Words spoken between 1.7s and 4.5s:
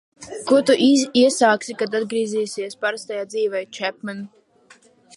kad atgriezīsies parastajā dzīvē, Čepmen?